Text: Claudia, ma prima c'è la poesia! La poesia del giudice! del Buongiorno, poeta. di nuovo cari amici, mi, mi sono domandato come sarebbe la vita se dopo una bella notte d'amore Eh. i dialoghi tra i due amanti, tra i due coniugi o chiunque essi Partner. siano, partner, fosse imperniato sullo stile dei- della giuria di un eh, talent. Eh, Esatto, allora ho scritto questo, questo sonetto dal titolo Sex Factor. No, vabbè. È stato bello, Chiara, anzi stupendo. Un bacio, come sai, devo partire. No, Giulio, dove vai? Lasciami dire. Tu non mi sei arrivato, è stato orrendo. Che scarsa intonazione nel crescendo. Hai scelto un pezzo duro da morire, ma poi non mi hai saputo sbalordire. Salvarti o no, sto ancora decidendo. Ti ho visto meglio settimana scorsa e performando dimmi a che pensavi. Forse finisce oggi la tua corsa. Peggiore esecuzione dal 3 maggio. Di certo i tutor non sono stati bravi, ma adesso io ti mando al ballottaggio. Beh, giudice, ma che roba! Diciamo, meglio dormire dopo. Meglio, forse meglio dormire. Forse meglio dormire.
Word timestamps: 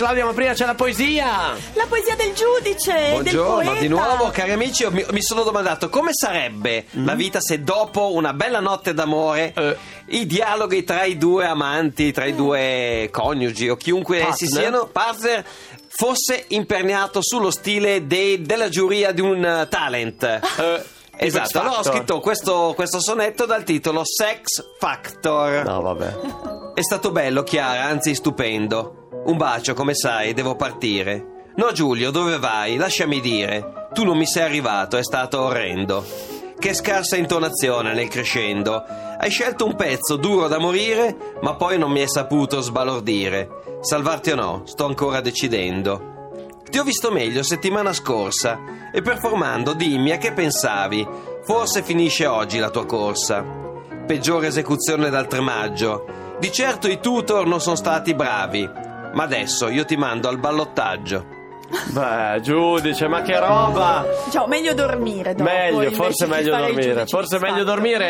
Claudia, 0.00 0.24
ma 0.24 0.32
prima 0.32 0.54
c'è 0.54 0.64
la 0.64 0.74
poesia! 0.74 1.26
La 1.74 1.84
poesia 1.86 2.16
del 2.16 2.32
giudice! 2.32 2.92
del 2.94 3.10
Buongiorno, 3.34 3.64
poeta. 3.64 3.80
di 3.80 3.88
nuovo 3.88 4.30
cari 4.30 4.52
amici, 4.52 4.86
mi, 4.90 5.04
mi 5.10 5.20
sono 5.20 5.42
domandato 5.42 5.90
come 5.90 6.12
sarebbe 6.14 6.86
la 6.92 7.12
vita 7.14 7.38
se 7.38 7.62
dopo 7.62 8.14
una 8.14 8.32
bella 8.32 8.60
notte 8.60 8.94
d'amore 8.94 9.52
Eh. 9.54 9.76
i 10.06 10.24
dialoghi 10.24 10.84
tra 10.84 11.04
i 11.04 11.18
due 11.18 11.44
amanti, 11.44 12.12
tra 12.12 12.24
i 12.24 12.34
due 12.34 13.10
coniugi 13.12 13.68
o 13.68 13.76
chiunque 13.76 14.26
essi 14.26 14.46
Partner. 14.48 14.62
siano, 14.70 14.86
partner, 14.90 15.44
fosse 15.88 16.44
imperniato 16.48 17.20
sullo 17.22 17.50
stile 17.50 18.06
dei- 18.06 18.40
della 18.40 18.70
giuria 18.70 19.12
di 19.12 19.20
un 19.20 19.44
eh, 19.44 19.68
talent. 19.68 20.22
Eh, 20.22 20.98
Esatto, 21.22 21.60
allora 21.60 21.80
ho 21.80 21.84
scritto 21.84 22.18
questo, 22.20 22.72
questo 22.74 22.98
sonetto 22.98 23.44
dal 23.44 23.62
titolo 23.62 24.00
Sex 24.06 24.64
Factor. 24.78 25.66
No, 25.66 25.82
vabbè. 25.82 26.72
È 26.72 26.80
stato 26.80 27.10
bello, 27.10 27.42
Chiara, 27.42 27.82
anzi 27.84 28.14
stupendo. 28.14 29.08
Un 29.24 29.36
bacio, 29.36 29.74
come 29.74 29.94
sai, 29.94 30.32
devo 30.32 30.56
partire. 30.56 31.52
No, 31.56 31.72
Giulio, 31.72 32.10
dove 32.10 32.38
vai? 32.38 32.76
Lasciami 32.76 33.20
dire. 33.20 33.88
Tu 33.92 34.04
non 34.04 34.16
mi 34.16 34.26
sei 34.26 34.44
arrivato, 34.44 34.96
è 34.96 35.02
stato 35.02 35.40
orrendo. 35.42 36.04
Che 36.58 36.74
scarsa 36.74 37.16
intonazione 37.16 37.92
nel 37.92 38.08
crescendo. 38.08 38.82
Hai 39.18 39.30
scelto 39.30 39.66
un 39.66 39.76
pezzo 39.76 40.16
duro 40.16 40.48
da 40.48 40.58
morire, 40.58 41.36
ma 41.42 41.54
poi 41.54 41.76
non 41.78 41.90
mi 41.90 42.00
hai 42.00 42.08
saputo 42.08 42.60
sbalordire. 42.60 43.78
Salvarti 43.80 44.30
o 44.30 44.36
no, 44.36 44.62
sto 44.64 44.86
ancora 44.86 45.20
decidendo. 45.20 46.18
Ti 46.70 46.78
ho 46.78 46.84
visto 46.84 47.10
meglio 47.10 47.42
settimana 47.42 47.92
scorsa 47.92 48.58
e 48.92 49.02
performando 49.02 49.74
dimmi 49.74 50.12
a 50.12 50.18
che 50.18 50.32
pensavi. 50.32 51.06
Forse 51.44 51.82
finisce 51.82 52.26
oggi 52.26 52.58
la 52.58 52.70
tua 52.70 52.86
corsa. 52.86 53.44
Peggiore 54.06 54.46
esecuzione 54.46 55.10
dal 55.10 55.26
3 55.26 55.40
maggio. 55.40 56.06
Di 56.38 56.50
certo 56.50 56.88
i 56.88 57.00
tutor 57.00 57.46
non 57.46 57.60
sono 57.60 57.76
stati 57.76 58.14
bravi, 58.14 58.68
ma 59.12 59.22
adesso 59.24 59.68
io 59.68 59.84
ti 59.84 59.96
mando 59.96 60.28
al 60.28 60.38
ballottaggio. 60.38 61.38
Beh, 61.92 62.40
giudice, 62.42 63.06
ma 63.06 63.22
che 63.22 63.38
roba! 63.38 64.04
Diciamo, 64.24 64.48
meglio 64.48 64.74
dormire 64.74 65.34
dopo. 65.34 65.48
Meglio, 65.48 65.90
forse 65.92 66.26
meglio 66.26 66.56
dormire. 66.56 67.06
Forse 67.06 67.38
meglio 67.38 67.62
dormire. 67.62 68.08